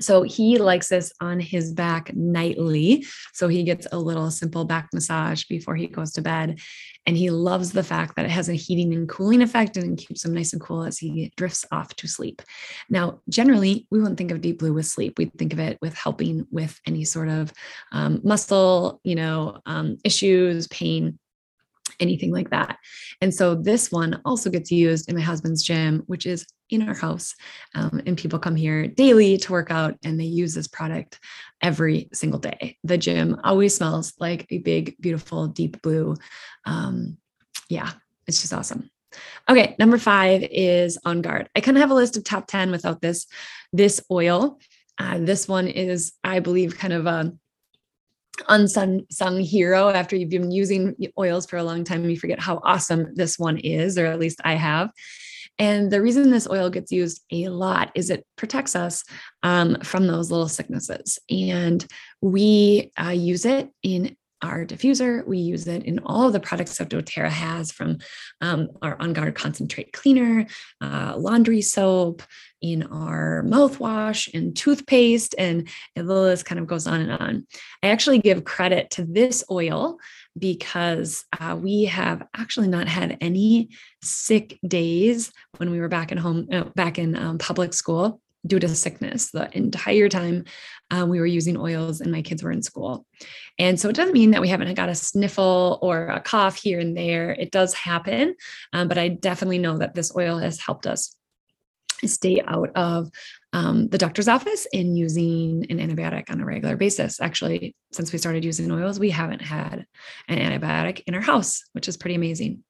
so 0.00 0.22
he 0.22 0.58
likes 0.58 0.88
this 0.88 1.12
on 1.20 1.40
his 1.40 1.72
back 1.72 2.14
nightly. 2.14 3.04
So 3.32 3.48
he 3.48 3.64
gets 3.64 3.86
a 3.90 3.98
little 3.98 4.30
simple 4.30 4.64
back 4.64 4.88
massage 4.92 5.44
before 5.44 5.76
he 5.76 5.88
goes 5.88 6.12
to 6.12 6.22
bed. 6.22 6.60
And 7.06 7.16
he 7.16 7.30
loves 7.30 7.72
the 7.72 7.82
fact 7.82 8.16
that 8.16 8.26
it 8.26 8.30
has 8.30 8.48
a 8.48 8.54
heating 8.54 8.92
and 8.92 9.08
cooling 9.08 9.40
effect 9.40 9.76
and 9.76 9.96
keeps 9.96 10.24
him 10.24 10.34
nice 10.34 10.52
and 10.52 10.60
cool 10.60 10.84
as 10.84 10.98
he 10.98 11.32
drifts 11.36 11.64
off 11.72 11.94
to 11.96 12.06
sleep. 12.06 12.42
Now, 12.90 13.20
generally, 13.28 13.86
we 13.90 13.98
wouldn't 13.98 14.18
think 14.18 14.30
of 14.30 14.42
deep 14.42 14.58
blue 14.58 14.74
with 14.74 14.86
sleep. 14.86 15.18
We'd 15.18 15.32
think 15.38 15.52
of 15.54 15.58
it 15.58 15.78
with 15.80 15.94
helping 15.94 16.46
with 16.50 16.78
any 16.86 17.04
sort 17.04 17.30
of 17.30 17.52
um, 17.92 18.20
muscle, 18.22 19.00
you 19.04 19.14
know, 19.14 19.60
um, 19.64 19.96
issues, 20.04 20.68
pain, 20.68 21.18
anything 21.98 22.30
like 22.30 22.50
that. 22.50 22.78
And 23.20 23.34
so 23.34 23.54
this 23.54 23.90
one 23.90 24.20
also 24.24 24.50
gets 24.50 24.70
used 24.70 25.08
in 25.08 25.16
my 25.16 25.22
husband's 25.22 25.62
gym, 25.62 26.02
which 26.06 26.26
is 26.26 26.46
in 26.70 26.88
our 26.88 26.94
house. 26.94 27.34
Um, 27.74 28.02
and 28.06 28.16
people 28.16 28.38
come 28.38 28.56
here 28.56 28.86
daily 28.86 29.38
to 29.38 29.52
work 29.52 29.70
out 29.70 29.96
and 30.04 30.18
they 30.18 30.24
use 30.24 30.54
this 30.54 30.68
product 30.68 31.18
every 31.62 32.08
single 32.12 32.38
day. 32.38 32.76
The 32.84 32.98
gym 32.98 33.40
always 33.44 33.74
smells 33.74 34.14
like 34.18 34.46
a 34.50 34.58
big, 34.58 34.96
beautiful, 35.00 35.48
deep 35.48 35.80
blue. 35.82 36.16
Um, 36.64 37.18
yeah, 37.68 37.90
it's 38.26 38.40
just 38.40 38.52
awesome. 38.52 38.90
Okay, 39.48 39.74
number 39.78 39.98
five 39.98 40.42
is 40.42 40.98
on 41.04 41.22
guard. 41.22 41.48
I 41.56 41.60
kind 41.60 41.76
of 41.76 41.80
have 41.80 41.90
a 41.90 41.94
list 41.94 42.16
of 42.16 42.24
top 42.24 42.46
10 42.46 42.70
without 42.70 43.00
this, 43.00 43.26
this 43.72 44.02
oil. 44.10 44.58
Uh, 44.98 45.18
this 45.18 45.48
one 45.48 45.68
is, 45.68 46.12
I 46.22 46.40
believe, 46.40 46.76
kind 46.76 46.92
of 46.92 47.06
a 47.06 47.32
unsung 48.48 49.04
sung 49.10 49.40
hero 49.40 49.88
after 49.88 50.14
you've 50.14 50.30
been 50.30 50.50
using 50.50 50.94
oils 51.18 51.46
for 51.46 51.56
a 51.56 51.64
long 51.64 51.82
time 51.82 52.08
you 52.08 52.16
forget 52.16 52.38
how 52.38 52.60
awesome 52.62 53.12
this 53.14 53.38
one 53.38 53.58
is 53.58 53.98
or 53.98 54.06
at 54.06 54.20
least 54.20 54.40
i 54.44 54.54
have 54.54 54.90
and 55.58 55.90
the 55.90 56.00
reason 56.00 56.30
this 56.30 56.48
oil 56.48 56.70
gets 56.70 56.92
used 56.92 57.22
a 57.32 57.48
lot 57.48 57.90
is 57.94 58.10
it 58.10 58.24
protects 58.36 58.76
us 58.76 59.04
um, 59.42 59.78
from 59.82 60.06
those 60.06 60.30
little 60.30 60.48
sicknesses 60.48 61.18
and 61.30 61.86
we 62.20 62.92
uh, 63.00 63.10
use 63.10 63.44
it 63.44 63.70
in 63.82 64.16
our 64.42 64.64
diffuser. 64.64 65.26
We 65.26 65.38
use 65.38 65.66
it 65.66 65.84
in 65.84 65.98
all 66.00 66.28
of 66.28 66.32
the 66.32 66.40
products 66.40 66.78
that 66.78 66.90
doTERRA 66.90 67.28
has 67.28 67.72
from 67.72 67.98
um, 68.40 68.68
our 68.82 68.96
On 69.00 69.12
Guard 69.12 69.34
concentrate 69.34 69.92
cleaner, 69.92 70.46
uh, 70.80 71.14
laundry 71.16 71.60
soap, 71.60 72.22
in 72.60 72.82
our 72.84 73.44
mouthwash 73.46 74.32
and 74.34 74.56
toothpaste, 74.56 75.34
and 75.38 75.68
the 75.94 76.02
list 76.02 76.44
kind 76.44 76.58
of 76.58 76.66
goes 76.66 76.86
on 76.86 77.00
and 77.00 77.12
on. 77.12 77.46
I 77.82 77.88
actually 77.88 78.18
give 78.18 78.44
credit 78.44 78.90
to 78.90 79.04
this 79.04 79.44
oil 79.50 79.98
because 80.38 81.24
uh, 81.38 81.56
we 81.60 81.84
have 81.84 82.26
actually 82.36 82.68
not 82.68 82.88
had 82.88 83.18
any 83.20 83.70
sick 84.02 84.58
days 84.66 85.32
when 85.56 85.70
we 85.70 85.80
were 85.80 85.88
back 85.88 86.12
in 86.12 86.18
home, 86.18 86.48
uh, 86.52 86.64
back 86.74 86.98
in 86.98 87.16
um, 87.16 87.38
public 87.38 87.74
school 87.74 88.20
due 88.46 88.58
to 88.58 88.68
sickness 88.68 89.30
the 89.30 89.54
entire 89.56 90.08
time 90.08 90.44
um, 90.90 91.08
we 91.08 91.20
were 91.20 91.26
using 91.26 91.56
oils 91.56 92.00
and 92.00 92.10
my 92.12 92.22
kids 92.22 92.42
were 92.42 92.52
in 92.52 92.62
school. 92.62 93.04
And 93.58 93.78
so 93.78 93.88
it 93.88 93.96
doesn't 93.96 94.14
mean 94.14 94.30
that 94.30 94.40
we 94.40 94.48
haven't 94.48 94.72
got 94.74 94.88
a 94.88 94.94
sniffle 94.94 95.78
or 95.82 96.06
a 96.06 96.20
cough 96.20 96.56
here 96.56 96.80
and 96.80 96.96
there. 96.96 97.32
It 97.32 97.50
does 97.50 97.74
happen. 97.74 98.36
Um, 98.72 98.88
but 98.88 98.96
I 98.98 99.08
definitely 99.08 99.58
know 99.58 99.78
that 99.78 99.94
this 99.94 100.14
oil 100.16 100.38
has 100.38 100.60
helped 100.60 100.86
us 100.86 101.14
stay 102.04 102.40
out 102.46 102.70
of 102.76 103.10
um, 103.52 103.88
the 103.88 103.98
doctor's 103.98 104.28
office 104.28 104.66
and 104.72 104.98
using 104.98 105.66
an 105.70 105.78
antibiotic 105.78 106.30
on 106.30 106.40
a 106.40 106.44
regular 106.44 106.76
basis. 106.76 107.20
Actually, 107.20 107.74
since 107.92 108.12
we 108.12 108.18
started 108.18 108.44
using 108.44 108.70
oils, 108.70 109.00
we 109.00 109.10
haven't 109.10 109.40
had 109.40 109.86
an 110.28 110.38
antibiotic 110.38 111.02
in 111.06 111.14
our 111.14 111.20
house, 111.20 111.62
which 111.72 111.88
is 111.88 111.96
pretty 111.96 112.14
amazing. 112.14 112.62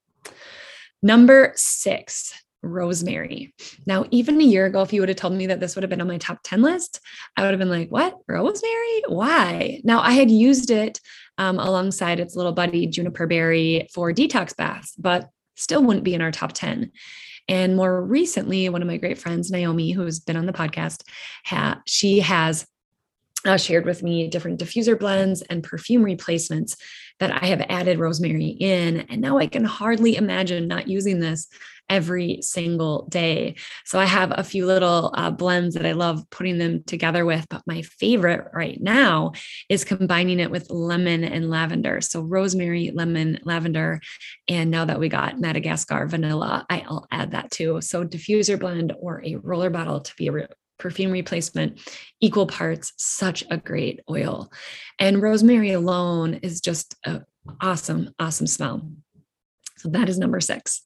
Number 1.02 1.52
six, 1.56 2.32
rosemary. 2.62 3.54
Now, 3.86 4.04
even 4.10 4.40
a 4.40 4.44
year 4.44 4.66
ago, 4.66 4.82
if 4.82 4.92
you 4.92 5.00
would 5.00 5.08
have 5.08 5.18
told 5.18 5.34
me 5.34 5.46
that 5.46 5.60
this 5.60 5.74
would 5.74 5.82
have 5.82 5.90
been 5.90 6.00
on 6.00 6.08
my 6.08 6.18
top 6.18 6.40
10 6.42 6.62
list, 6.62 7.00
I 7.36 7.42
would 7.42 7.50
have 7.50 7.58
been 7.58 7.70
like, 7.70 7.90
what? 7.90 8.16
Rosemary? 8.26 9.02
Why? 9.06 9.80
Now, 9.84 10.00
I 10.00 10.12
had 10.12 10.30
used 10.30 10.70
it 10.70 11.00
um, 11.38 11.58
alongside 11.58 12.20
its 12.20 12.34
little 12.34 12.52
buddy, 12.52 12.86
juniper 12.86 13.26
berry, 13.26 13.88
for 13.92 14.12
detox 14.12 14.56
baths, 14.56 14.94
but 14.96 15.28
still 15.56 15.82
wouldn't 15.82 16.04
be 16.04 16.14
in 16.14 16.22
our 16.22 16.32
top 16.32 16.52
10. 16.52 16.90
And 17.48 17.76
more 17.76 18.02
recently, 18.02 18.68
one 18.68 18.82
of 18.82 18.88
my 18.88 18.98
great 18.98 19.18
friends, 19.18 19.50
Naomi, 19.50 19.92
who's 19.92 20.20
been 20.20 20.36
on 20.36 20.46
the 20.46 20.52
podcast, 20.52 21.02
ha- 21.44 21.80
she 21.86 22.20
has 22.20 22.66
uh, 23.44 23.56
shared 23.56 23.86
with 23.86 24.02
me 24.02 24.28
different 24.28 24.60
diffuser 24.60 24.98
blends 24.98 25.42
and 25.42 25.62
perfume 25.62 26.02
replacements 26.02 26.76
that 27.20 27.42
I 27.42 27.46
have 27.46 27.64
added 27.68 27.98
rosemary 27.98 28.48
in. 28.48 29.00
And 29.08 29.20
now 29.20 29.38
I 29.38 29.46
can 29.46 29.64
hardly 29.64 30.16
imagine 30.16 30.68
not 30.68 30.88
using 30.88 31.20
this 31.20 31.48
every 31.88 32.40
single 32.42 33.06
day. 33.08 33.56
So 33.84 33.98
I 33.98 34.04
have 34.04 34.32
a 34.34 34.44
few 34.44 34.66
little 34.66 35.12
uh, 35.14 35.30
blends 35.30 35.74
that 35.74 35.86
I 35.86 35.92
love 35.92 36.28
putting 36.30 36.58
them 36.58 36.82
together 36.84 37.24
with, 37.24 37.46
but 37.48 37.62
my 37.66 37.82
favorite 37.82 38.48
right 38.52 38.80
now 38.80 39.32
is 39.68 39.84
combining 39.84 40.40
it 40.40 40.50
with 40.50 40.70
lemon 40.70 41.24
and 41.24 41.50
lavender. 41.50 42.00
So 42.00 42.20
rosemary, 42.20 42.90
lemon, 42.94 43.38
lavender. 43.44 44.00
And 44.48 44.70
now 44.70 44.84
that 44.84 45.00
we 45.00 45.08
got 45.08 45.40
Madagascar 45.40 46.06
vanilla, 46.06 46.66
I'll 46.70 47.06
add 47.10 47.32
that 47.32 47.50
too. 47.50 47.80
So 47.80 48.04
diffuser 48.04 48.58
blend 48.58 48.92
or 48.98 49.22
a 49.24 49.36
roller 49.36 49.70
bottle 49.70 50.00
to 50.00 50.16
be 50.16 50.28
a 50.28 50.48
perfume 50.78 51.10
replacement, 51.10 51.80
equal 52.20 52.46
parts, 52.46 52.92
such 52.96 53.44
a 53.50 53.56
great 53.56 54.00
oil. 54.08 54.50
And 54.98 55.20
rosemary 55.20 55.72
alone 55.72 56.34
is 56.34 56.60
just 56.60 56.94
an 57.04 57.24
awesome, 57.60 58.10
awesome 58.18 58.46
smell. 58.46 58.88
So 59.76 59.88
that 59.90 60.08
is 60.08 60.18
number 60.18 60.40
six. 60.40 60.82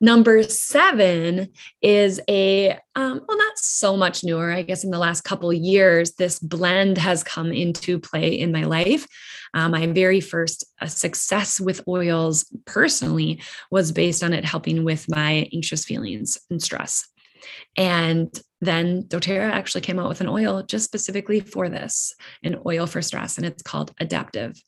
Number 0.00 0.42
seven 0.42 1.48
is 1.80 2.20
a, 2.28 2.72
um, 2.96 3.20
well, 3.26 3.38
not 3.38 3.58
so 3.58 3.96
much 3.96 4.24
newer. 4.24 4.50
I 4.50 4.62
guess 4.62 4.84
in 4.84 4.90
the 4.90 4.98
last 4.98 5.22
couple 5.22 5.52
years, 5.52 6.12
this 6.12 6.38
blend 6.38 6.98
has 6.98 7.22
come 7.22 7.52
into 7.52 7.98
play 7.98 8.38
in 8.38 8.52
my 8.52 8.64
life. 8.64 9.06
Um, 9.54 9.70
my 9.70 9.86
very 9.86 10.20
first 10.20 10.64
uh, 10.80 10.86
success 10.86 11.60
with 11.60 11.86
oils 11.86 12.44
personally 12.64 13.40
was 13.70 13.92
based 13.92 14.22
on 14.22 14.32
it 14.32 14.44
helping 14.44 14.84
with 14.84 15.08
my 15.08 15.48
anxious 15.52 15.84
feelings 15.84 16.38
and 16.50 16.62
stress. 16.62 17.06
And 17.76 18.28
then 18.60 19.04
doTERRA 19.04 19.50
actually 19.50 19.82
came 19.82 19.98
out 19.98 20.08
with 20.08 20.20
an 20.20 20.28
oil 20.28 20.62
just 20.62 20.86
specifically 20.86 21.40
for 21.40 21.68
this, 21.68 22.14
an 22.42 22.56
oil 22.66 22.86
for 22.86 23.02
stress, 23.02 23.36
and 23.36 23.46
it's 23.46 23.62
called 23.62 23.94
Adaptiv 23.96 24.58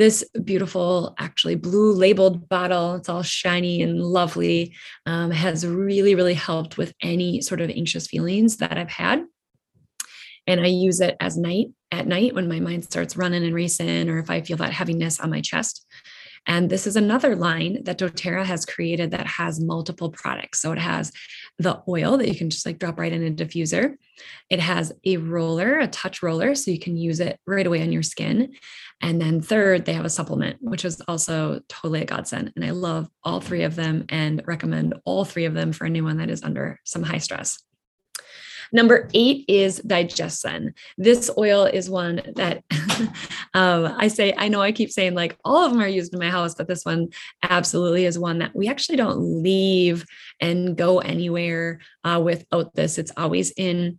this 0.00 0.24
beautiful, 0.44 1.14
actually 1.18 1.56
blue 1.56 1.92
labeled 1.92 2.48
bottle. 2.48 2.94
It's 2.94 3.10
all 3.10 3.22
shiny 3.22 3.82
and 3.82 4.00
lovely. 4.00 4.74
Um, 5.04 5.30
has 5.30 5.66
really, 5.66 6.14
really 6.14 6.32
helped 6.32 6.78
with 6.78 6.94
any 7.02 7.42
sort 7.42 7.60
of 7.60 7.68
anxious 7.68 8.06
feelings 8.06 8.56
that 8.56 8.78
I've 8.78 8.88
had. 8.88 9.26
And 10.46 10.58
I 10.58 10.68
use 10.68 11.00
it 11.00 11.16
as 11.20 11.36
night 11.36 11.66
at 11.92 12.06
night 12.06 12.34
when 12.34 12.48
my 12.48 12.60
mind 12.60 12.84
starts 12.84 13.14
running 13.14 13.44
and 13.44 13.54
racing, 13.54 14.08
or 14.08 14.18
if 14.18 14.30
I 14.30 14.40
feel 14.40 14.56
that 14.56 14.72
heaviness 14.72 15.20
on 15.20 15.28
my 15.28 15.42
chest. 15.42 15.84
And 16.46 16.70
this 16.70 16.86
is 16.86 16.96
another 16.96 17.36
line 17.36 17.84
that 17.84 17.98
doTERRA 17.98 18.44
has 18.44 18.64
created 18.64 19.10
that 19.10 19.26
has 19.26 19.60
multiple 19.60 20.10
products. 20.10 20.60
So 20.60 20.72
it 20.72 20.78
has 20.78 21.12
the 21.58 21.82
oil 21.86 22.16
that 22.16 22.28
you 22.28 22.34
can 22.34 22.50
just 22.50 22.64
like 22.64 22.78
drop 22.78 22.98
right 22.98 23.12
in 23.12 23.26
a 23.26 23.30
diffuser. 23.30 23.94
It 24.48 24.60
has 24.60 24.92
a 25.04 25.18
roller, 25.18 25.78
a 25.78 25.86
touch 25.86 26.22
roller, 26.22 26.54
so 26.54 26.70
you 26.70 26.78
can 26.78 26.96
use 26.96 27.20
it 27.20 27.38
right 27.46 27.66
away 27.66 27.82
on 27.82 27.92
your 27.92 28.02
skin. 28.02 28.54
And 29.00 29.20
then 29.20 29.40
third, 29.40 29.84
they 29.84 29.92
have 29.92 30.04
a 30.04 30.10
supplement, 30.10 30.58
which 30.60 30.84
is 30.84 31.00
also 31.08 31.60
totally 31.68 32.02
a 32.02 32.06
godsend. 32.06 32.52
And 32.56 32.64
I 32.64 32.70
love 32.70 33.08
all 33.22 33.40
three 33.40 33.62
of 33.62 33.76
them 33.76 34.06
and 34.08 34.42
recommend 34.46 34.94
all 35.04 35.24
three 35.24 35.44
of 35.44 35.54
them 35.54 35.72
for 35.72 35.86
anyone 35.86 36.18
that 36.18 36.30
is 36.30 36.42
under 36.42 36.80
some 36.84 37.02
high 37.02 37.18
stress. 37.18 37.62
Number 38.72 39.08
eight 39.14 39.44
is 39.48 39.80
DigestZen. 39.80 40.74
This 40.96 41.30
oil 41.36 41.64
is 41.64 41.90
one 41.90 42.22
that 42.36 42.62
um, 43.54 43.94
I 43.98 44.08
say, 44.08 44.34
I 44.36 44.48
know 44.48 44.60
I 44.60 44.72
keep 44.72 44.90
saying 44.90 45.14
like 45.14 45.36
all 45.44 45.64
of 45.64 45.72
them 45.72 45.80
are 45.80 45.88
used 45.88 46.12
in 46.12 46.20
my 46.20 46.30
house, 46.30 46.54
but 46.54 46.68
this 46.68 46.84
one 46.84 47.08
absolutely 47.42 48.04
is 48.04 48.18
one 48.18 48.38
that 48.38 48.54
we 48.54 48.68
actually 48.68 48.96
don't 48.96 49.42
leave 49.42 50.04
and 50.40 50.76
go 50.76 51.00
anywhere 51.00 51.80
uh, 52.04 52.20
without 52.22 52.74
this. 52.74 52.98
It's 52.98 53.12
always 53.16 53.50
in 53.56 53.98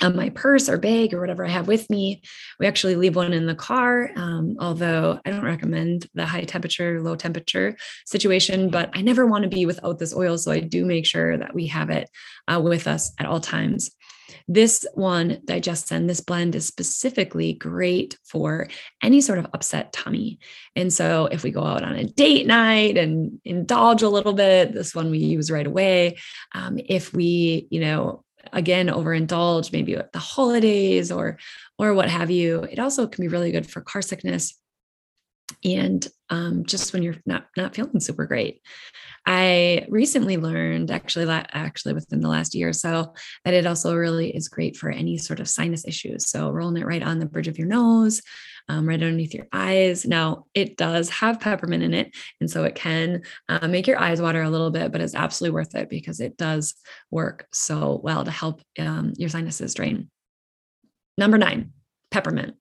um, 0.00 0.16
my 0.16 0.30
purse 0.30 0.68
or 0.68 0.78
bag 0.78 1.14
or 1.14 1.20
whatever 1.20 1.44
I 1.44 1.50
have 1.50 1.68
with 1.68 1.88
me. 1.90 2.22
We 2.58 2.66
actually 2.66 2.96
leave 2.96 3.16
one 3.16 3.32
in 3.32 3.46
the 3.46 3.54
car, 3.54 4.10
um, 4.16 4.56
although 4.58 5.20
I 5.24 5.30
don't 5.30 5.44
recommend 5.44 6.06
the 6.14 6.26
high 6.26 6.44
temperature, 6.44 7.02
low 7.02 7.16
temperature 7.16 7.76
situation, 8.06 8.70
but 8.70 8.90
I 8.94 9.02
never 9.02 9.26
want 9.26 9.44
to 9.44 9.50
be 9.50 9.66
without 9.66 9.98
this 9.98 10.14
oil. 10.14 10.38
So 10.38 10.52
I 10.52 10.60
do 10.60 10.84
make 10.84 11.06
sure 11.06 11.36
that 11.36 11.54
we 11.54 11.66
have 11.68 11.90
it 11.90 12.08
uh, 12.48 12.60
with 12.62 12.86
us 12.86 13.12
at 13.18 13.26
all 13.26 13.40
times. 13.40 13.90
This 14.48 14.84
one, 14.94 15.40
DigestZen, 15.44 16.08
this 16.08 16.20
blend 16.20 16.56
is 16.56 16.66
specifically 16.66 17.52
great 17.52 18.18
for 18.24 18.68
any 19.02 19.20
sort 19.20 19.38
of 19.38 19.46
upset 19.54 19.92
tummy. 19.92 20.38
And 20.74 20.92
so 20.92 21.26
if 21.30 21.44
we 21.44 21.50
go 21.50 21.62
out 21.62 21.84
on 21.84 21.94
a 21.94 22.04
date 22.04 22.46
night 22.46 22.96
and 22.96 23.40
indulge 23.44 24.02
a 24.02 24.08
little 24.08 24.32
bit, 24.32 24.72
this 24.72 24.94
one 24.94 25.10
we 25.10 25.18
use 25.18 25.50
right 25.50 25.66
away. 25.66 26.18
Um, 26.52 26.78
if 26.84 27.12
we, 27.12 27.68
you 27.70 27.80
know, 27.80 28.24
again 28.52 28.88
overindulge 28.88 29.72
maybe 29.72 29.96
at 29.96 30.12
the 30.12 30.18
holidays 30.18 31.10
or 31.10 31.38
or 31.78 31.94
what 31.94 32.10
have 32.10 32.30
you. 32.30 32.62
It 32.64 32.78
also 32.78 33.06
can 33.06 33.22
be 33.22 33.28
really 33.28 33.52
good 33.52 33.68
for 33.68 33.80
car 33.80 34.02
sickness 34.02 34.59
and 35.64 36.06
um, 36.30 36.64
just 36.64 36.92
when 36.92 37.02
you're 37.02 37.16
not 37.26 37.46
not 37.56 37.74
feeling 37.74 38.00
super 38.00 38.26
great 38.26 38.62
i 39.26 39.86
recently 39.88 40.36
learned 40.36 40.90
actually 40.90 41.28
actually 41.28 41.92
within 41.92 42.20
the 42.20 42.28
last 42.28 42.54
year 42.54 42.68
or 42.68 42.72
so 42.72 43.14
that 43.44 43.54
it 43.54 43.66
also 43.66 43.94
really 43.94 44.34
is 44.34 44.48
great 44.48 44.76
for 44.76 44.90
any 44.90 45.18
sort 45.18 45.40
of 45.40 45.48
sinus 45.48 45.86
issues 45.86 46.30
so 46.30 46.50
rolling 46.50 46.80
it 46.80 46.86
right 46.86 47.02
on 47.02 47.18
the 47.18 47.26
bridge 47.26 47.48
of 47.48 47.58
your 47.58 47.68
nose 47.68 48.22
um, 48.70 48.88
right 48.88 49.02
underneath 49.02 49.34
your 49.34 49.48
eyes. 49.52 50.06
Now, 50.06 50.46
it 50.54 50.76
does 50.76 51.10
have 51.10 51.40
peppermint 51.40 51.82
in 51.82 51.92
it. 51.92 52.14
And 52.40 52.48
so 52.48 52.62
it 52.64 52.76
can 52.76 53.22
uh, 53.48 53.66
make 53.66 53.88
your 53.88 53.98
eyes 53.98 54.22
water 54.22 54.42
a 54.42 54.50
little 54.50 54.70
bit, 54.70 54.92
but 54.92 55.00
it's 55.00 55.14
absolutely 55.14 55.54
worth 55.54 55.74
it 55.74 55.88
because 55.90 56.20
it 56.20 56.36
does 56.36 56.74
work 57.10 57.46
so 57.52 58.00
well 58.02 58.24
to 58.24 58.30
help 58.30 58.62
um, 58.78 59.12
your 59.16 59.28
sinuses 59.28 59.74
drain. 59.74 60.08
Number 61.18 61.36
nine, 61.36 61.72
peppermint. 62.12 62.54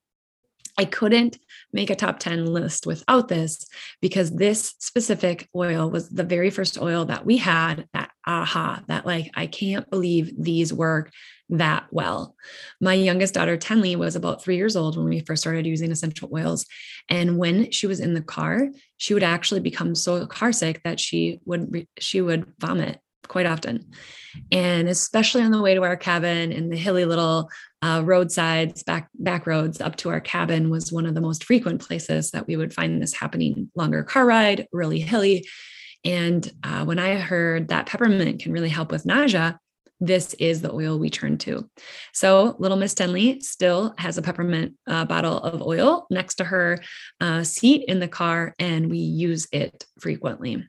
I 0.79 0.86
couldn't 0.86 1.38
make 1.74 1.89
a 1.89 1.95
top 1.95 2.19
10 2.19 2.45
list 2.45 2.88
without 2.88 3.27
this 3.27 3.67
because 4.00 4.31
this 4.31 4.75
specific 4.79 5.50
oil 5.53 5.89
was 5.89 6.07
the 6.07 6.24
very 6.24 6.50
first 6.50 6.81
oil 6.81 7.03
that 7.05 7.25
we 7.25 7.36
had 7.36 7.86
that 7.91 8.12
aha, 8.25 8.81
that 8.88 9.05
like, 9.05 9.29
I 9.36 9.48
can't 9.48 9.89
believe 9.89 10.31
these 10.41 10.71
work 10.71 11.12
that 11.50 11.88
well. 11.91 12.33
My 12.79 12.93
youngest 12.93 13.33
daughter, 13.33 13.57
Tenley, 13.57 13.98
was 13.98 14.15
about 14.15 14.41
three 14.41 14.55
years 14.55 14.77
old 14.77 14.95
when 14.95 15.09
we 15.09 15.19
first 15.19 15.41
started 15.41 15.65
using 15.65 15.91
essential 15.91 16.29
oils. 16.33 16.65
And 17.09 17.38
when 17.38 17.71
she 17.71 17.86
was 17.86 18.00
in 18.00 18.13
the 18.13 18.21
car, 18.21 18.69
she 18.95 19.13
would 19.13 19.24
actually 19.24 19.59
become 19.59 19.95
so 19.95 20.25
car 20.27 20.53
sick 20.53 20.79
that 20.86 20.98
she 20.98 21.41
would 21.43 21.88
she 22.00 22.21
would 22.21 22.45
vomit 22.57 23.01
quite 23.29 23.45
often. 23.45 23.86
And 24.51 24.89
especially 24.89 25.41
on 25.41 25.51
the 25.51 25.62
way 25.62 25.74
to 25.74 25.83
our 25.83 25.95
cabin 25.95 26.51
in 26.51 26.69
the 26.69 26.77
hilly 26.77 27.05
little 27.05 27.50
uh, 27.81 28.01
roadsides, 28.03 28.83
back 28.83 29.09
back 29.15 29.48
roads 29.48 29.79
up 29.79 29.95
to 29.98 30.09
our 30.09 30.19
cabin 30.19 30.69
was 30.69 30.91
one 30.91 31.05
of 31.05 31.15
the 31.15 31.21
most 31.21 31.45
frequent 31.45 31.81
places 31.81 32.31
that 32.31 32.45
we 32.45 32.57
would 32.57 32.74
find 32.74 33.01
this 33.01 33.13
happening. 33.13 33.71
Longer 33.75 34.03
car 34.03 34.25
ride, 34.25 34.67
really 34.74 35.00
hilly. 35.00 35.48
And 36.03 36.50
uh, 36.63 36.86
when 36.86 37.00
I 37.00 37.15
heard 37.15 37.69
that 37.69 37.86
peppermint 37.86 38.41
can 38.41 38.51
really 38.51 38.69
help 38.69 38.91
with 38.91 39.05
nausea, 39.05 39.59
this 40.01 40.33
is 40.36 40.62
the 40.62 40.74
oil 40.74 40.98
we 40.98 41.09
turn 41.09 41.38
to. 41.39 41.69
So, 42.13 42.55
little 42.57 42.77
Miss 42.77 42.93
Tenley 42.93 43.41
still 43.41 43.93
has 43.98 44.17
a 44.17 44.21
peppermint 44.21 44.75
uh, 44.88 45.05
bottle 45.05 45.39
of 45.39 45.62
oil 45.62 46.07
next 46.09 46.36
to 46.36 46.45
her 46.45 46.81
uh, 47.19 47.43
seat 47.43 47.86
in 47.88 48.00
the 48.00 48.07
car, 48.07 48.55
and 48.59 48.89
we 48.89 49.00
use 49.00 49.48
it 49.51 49.86
frequently. 50.00 50.65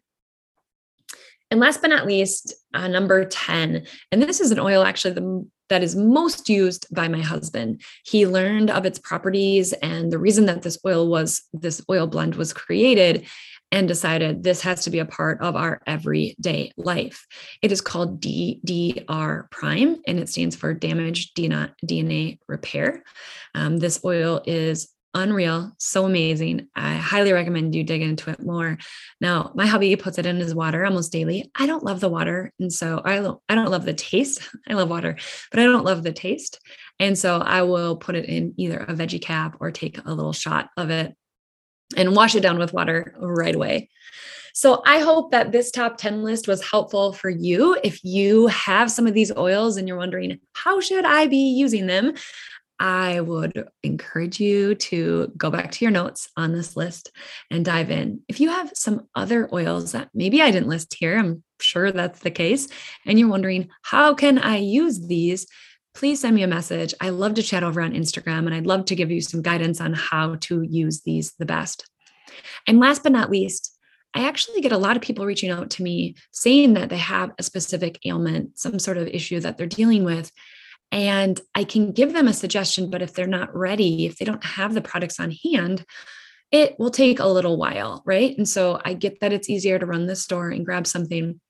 And 1.51 1.59
last 1.59 1.81
but 1.81 1.91
not 1.91 2.07
least, 2.07 2.55
uh, 2.75 2.89
number 2.89 3.25
10, 3.25 3.87
and 4.13 4.23
this 4.23 4.41
is 4.41 4.51
an 4.53 4.61
oil 4.61 4.83
actually 4.83 5.15
the, 5.15 5.49
that 5.69 5.83
is 5.83 5.97
most 5.97 6.49
used 6.49 6.87
by 6.95 7.09
my 7.09 7.21
husband. 7.21 7.83
He 8.05 8.27
learned 8.27 8.71
of 8.71 8.87
its 8.87 8.99
properties 8.99 9.73
and 9.75 10.13
the 10.13 10.19
reason 10.19 10.47
that 10.47 10.63
this 10.63 10.79
oil 10.87 11.09
was, 11.09 11.43
this 11.53 11.83
oil 11.91 12.07
blend 12.07 12.37
was 12.37 12.53
created 12.53 13.27
and 13.73 13.87
decided 13.87 14.43
this 14.43 14.63
has 14.63 14.85
to 14.85 14.91
be 14.91 14.99
a 14.99 15.05
part 15.05 15.41
of 15.41 15.55
our 15.55 15.81
everyday 15.87 16.73
life. 16.77 17.27
It 17.63 17.73
is 17.73 17.81
called 17.81 18.21
DDR 18.21 19.51
Prime 19.51 20.03
and 20.07 20.19
it 20.19 20.29
stands 20.29 20.57
for 20.57 20.75
Damaged 20.75 21.37
DNA 21.37 22.39
Repair. 22.49 23.05
Um, 23.55 23.79
this 23.79 24.01
oil 24.05 24.43
is 24.45 24.89
unreal, 25.15 25.73
so 25.79 26.05
amazing. 26.05 26.69
I 26.75 26.95
highly 26.95 27.33
recommend 27.33 27.75
you 27.75 27.85
dig 27.85 28.03
into 28.03 28.31
it 28.31 28.41
more. 28.41 28.79
Now, 29.21 29.53
my 29.55 29.67
hubby 29.67 29.95
puts 29.97 30.19
it 30.19 30.27
in 30.27 30.37
his 30.37 30.55
water 30.55 30.85
almost 30.85 31.13
daily. 31.13 31.51
I 31.55 31.67
don't 31.67 31.85
love 31.85 32.01
the 32.01 32.09
water, 32.09 32.53
and 32.59 32.73
so 32.73 33.01
I 33.05 33.19
I 33.49 33.55
don't 33.55 33.71
love 33.71 33.85
the 33.85 33.95
taste. 33.95 34.49
I 34.69 34.75
love 34.75 34.91
water, 34.91 35.17
but 35.51 35.61
I 35.61 35.65
don't 35.65 35.85
love 35.85 36.03
the 36.03 36.13
taste. 36.13 36.61
And 36.99 37.19
so 37.19 37.39
I 37.39 37.63
will 37.63 37.97
put 37.97 38.15
it 38.15 38.27
in 38.27 38.55
either 38.57 38.79
a 38.79 38.95
veggie 38.95 39.23
cap 39.23 39.57
or 39.61 39.71
take 39.71 39.99
a 40.05 40.13
little 40.15 40.33
shot 40.33 40.71
of 40.77 40.91
it 40.91 41.15
and 41.97 42.15
wash 42.15 42.35
it 42.35 42.41
down 42.41 42.59
with 42.59 42.73
water 42.73 43.15
right 43.19 43.55
away. 43.55 43.89
So 44.53 44.83
I 44.85 44.99
hope 44.99 45.31
that 45.31 45.53
this 45.53 45.71
top 45.71 45.97
10 45.97 46.23
list 46.23 46.49
was 46.49 46.63
helpful 46.63 47.13
for 47.13 47.31
you. 47.31 47.79
If 47.83 48.03
you 48.05 48.49
have 48.49 48.91
some 48.91 49.07
of 49.07 49.15
these 49.15 49.35
oils 49.37 49.77
and 49.77 49.87
you're 49.87 49.97
wondering, 49.97 50.41
how 50.55 50.81
should 50.81 51.05
I 51.05 51.27
be 51.27 51.55
using 51.55 51.87
them? 51.87 52.15
I 52.81 53.21
would 53.21 53.69
encourage 53.83 54.41
you 54.41 54.75
to 54.75 55.31
go 55.37 55.51
back 55.51 55.71
to 55.71 55.85
your 55.85 55.93
notes 55.93 56.29
on 56.37 56.53
this 56.53 56.77
list 56.77 57.13
and 57.51 57.65
dive 57.65 57.91
in. 57.91 58.23
If 58.27 58.41
you 58.41 58.49
have 58.49 58.73
some 58.75 59.07
other 59.15 59.49
oils 59.53 59.93
that 59.93 60.09
maybe 60.15 60.41
I 60.41 60.51
didn't 60.51 60.69
list 60.69 60.95
here, 60.95 61.19
I'm 61.19 61.45
sure 61.61 61.93
that's 61.93 62.21
the 62.21 62.31
case, 62.31 62.69
and 63.07 63.19
you're 63.19 63.29
wondering, 63.29 63.69
how 63.83 64.15
can 64.15 64.39
I 64.39 64.57
use 64.57 65.07
these? 65.07 65.47
please 65.93 66.21
send 66.21 66.37
me 66.37 66.43
a 66.43 66.47
message. 66.47 66.95
I 67.01 67.11
love 67.11 67.35
to 67.35 67.43
chat 67.43 67.65
over 67.65 67.83
on 67.83 67.93
Instagram 67.93 68.47
and 68.47 68.55
I'd 68.55 68.67
love 68.67 68.85
to 68.87 68.95
give 68.95 69.11
you 69.11 69.21
some 69.21 69.43
guidance 69.43 69.81
on 69.81 69.93
how 69.93 70.37
to 70.43 70.63
use 70.63 71.01
these 71.03 71.33
the 71.39 71.47
best. 71.47 71.91
And 72.67 72.79
last 72.79 73.03
but 73.03 73.13
not 73.13 73.31
least, 73.31 73.77
I 74.15 74.27
actually 74.27 74.61
get 74.61 74.73
a 74.73 74.79
lot 74.79 74.97
of 74.97 75.03
people 75.03 75.27
reaching 75.27 75.51
out 75.51 75.71
to 75.71 75.83
me 75.83 76.17
saying 76.33 76.75
that 76.75 76.89
they 76.89 76.99
have 76.99 77.33
a 77.39 77.43
specific 77.43 77.99
ailment, 78.05 78.59
some 78.59 78.79
sort 78.79 78.99
of 78.99 79.09
issue 79.09 79.41
that 79.41 79.57
they're 79.57 79.67
dealing 79.67 80.05
with. 80.05 80.33
And 80.93 81.41
I 81.55 81.65
can 81.65 81.93
give 81.93 82.13
them 82.13 82.27
a 82.27 82.33
suggestion, 82.33 82.91
but 82.91 83.03
if 83.03 83.15
they're 83.15 83.27
not 83.27 83.55
ready, 83.55 84.07
if 84.07 84.17
they 84.17 84.25
don't 84.25 84.45
have 84.45 84.75
the 84.75 84.81
products 84.81 85.21
on 85.21 85.35
hand, 85.53 85.85
it 86.51 86.79
will 86.79 86.91
take 86.91 87.21
a 87.21 87.29
little 87.29 87.57
while, 87.57 88.03
right? 88.05 88.37
And 88.37 88.49
so 88.49 88.81
I 88.85 88.95
get 88.95 89.21
that 89.21 89.33
it's 89.33 89.49
easier 89.49 89.79
to 89.79 89.87
run 89.87 90.07
the 90.07 90.17
store 90.17 90.51
and 90.51 90.65
grab 90.65 90.87
something 90.87 91.41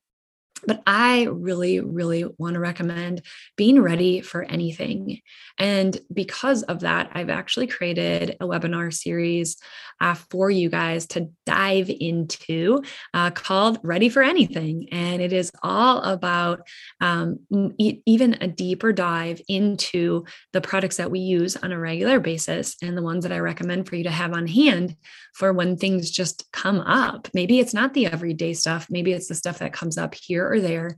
but 0.66 0.82
I 0.86 1.24
really, 1.24 1.80
really 1.80 2.24
want 2.38 2.54
to 2.54 2.60
recommend 2.60 3.22
being 3.56 3.80
ready 3.80 4.20
for 4.20 4.42
anything. 4.42 5.20
And 5.58 5.98
because 6.12 6.62
of 6.64 6.80
that, 6.80 7.10
I've 7.12 7.30
actually 7.30 7.66
created 7.66 8.36
a 8.40 8.46
webinar 8.46 8.92
series 8.92 9.56
uh, 10.00 10.14
for 10.14 10.50
you 10.50 10.70
guys 10.70 11.06
to 11.08 11.30
dive 11.44 11.90
into 11.90 12.82
uh, 13.12 13.30
called 13.30 13.78
Ready 13.82 14.08
for 14.08 14.22
Anything. 14.22 14.88
And 14.92 15.20
it 15.20 15.32
is 15.32 15.52
all 15.62 16.00
about 16.02 16.66
um, 17.00 17.40
e- 17.78 18.00
even 18.06 18.38
a 18.40 18.48
deeper 18.48 18.92
dive 18.92 19.40
into 19.48 20.24
the 20.52 20.60
products 20.60 20.96
that 20.96 21.10
we 21.10 21.20
use 21.20 21.56
on 21.56 21.72
a 21.72 21.78
regular 21.78 22.20
basis 22.20 22.76
and 22.82 22.96
the 22.96 23.02
ones 23.02 23.24
that 23.24 23.32
I 23.32 23.38
recommend 23.38 23.88
for 23.88 23.96
you 23.96 24.04
to 24.04 24.10
have 24.10 24.32
on 24.32 24.46
hand 24.46 24.96
for 25.34 25.52
when 25.52 25.76
things 25.76 26.10
just 26.10 26.50
come 26.52 26.80
up. 26.80 27.28
Maybe 27.34 27.60
it's 27.60 27.74
not 27.74 27.94
the 27.94 28.06
everyday 28.06 28.54
stuff, 28.54 28.86
maybe 28.90 29.12
it's 29.12 29.28
the 29.28 29.34
stuff 29.34 29.58
that 29.58 29.72
comes 29.72 29.98
up 29.98 30.14
here 30.14 30.49
or 30.50 30.60
there. 30.60 30.96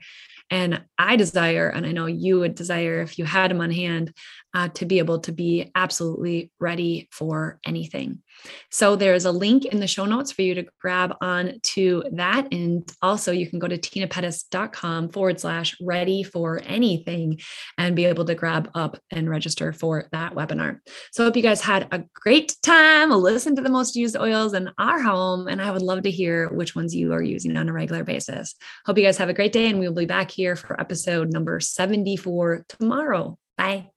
And 0.53 0.85
I 0.99 1.17
desire, 1.17 1.71
and 1.71 1.87
I 1.87 1.93
know 1.93 2.05
you 2.05 2.41
would 2.41 2.55
desire 2.55 3.01
if 3.01 3.19
you 3.19 3.25
had 3.25 3.51
them 3.51 3.62
on 3.62 3.71
hand, 3.71 4.12
uh, 4.55 4.69
to 4.69 4.85
be 4.85 4.99
able 4.99 5.21
to 5.21 5.33
be 5.33 5.71
absolutely 5.75 6.51
ready 6.61 7.09
for 7.11 7.59
anything. 7.65 8.23
So 8.71 8.97
there's 8.97 9.25
a 9.25 9.33
link 9.33 9.65
in 9.65 9.81
the 9.81 9.87
show 9.87 10.05
notes 10.05 10.33
for 10.33 10.43
you 10.43 10.55
to 10.57 10.67
grab 10.81 11.15
on 11.21 11.61
to 11.62 12.05
that. 12.12 12.53
And 12.53 12.91
also 13.01 13.33
you 13.33 13.49
can 13.49 13.59
go 13.59 13.69
to 13.69 13.79
tenapettis.com 13.79 15.11
forward 15.11 15.41
slash 15.41 15.77
ready 15.81 16.23
for 16.23 16.61
anything 16.65 17.41
and 17.79 17.97
be 17.97 18.05
able 18.05 18.25
to 18.27 18.35
grab 18.35 18.71
up 18.75 18.99
and 19.11 19.31
register 19.31 19.73
for 19.73 20.09
that 20.12 20.35
webinar. 20.35 20.81
So 21.12 21.23
I 21.23 21.27
hope 21.27 21.37
you 21.37 21.43
guys 21.43 21.61
had 21.61 21.88
a 21.93 22.05
great 22.15 22.57
time. 22.62 23.11
Listen 23.11 23.57
to 23.57 23.62
the 23.62 23.71
most 23.71 23.97
used 23.97 24.17
oils 24.17 24.55
in 24.55 24.71
our 24.79 25.01
home. 25.01 25.49
And 25.49 25.62
I 25.62 25.71
would 25.71 25.83
love 25.83 26.03
to 26.03 26.11
hear 26.11 26.49
which 26.49 26.75
ones 26.75 26.95
you 26.95 27.12
are 27.12 27.23
using 27.23 27.57
on 27.57 27.69
a 27.69 27.73
regular 27.73 28.05
basis. 28.05 28.55
Hope 28.87 28.99
you 28.99 29.05
guys 29.05 29.19
have 29.19 29.29
a 29.29 29.35
great 29.35 29.53
day 29.53 29.69
and 29.69 29.79
we'll 29.79 29.93
be 29.93 30.07
back 30.07 30.31
here 30.42 30.57
for 30.57 30.81
episode 30.81 31.33
number 31.33 31.61
74 31.61 32.66
tomorrow. 32.68 33.38
Bye. 33.57 33.91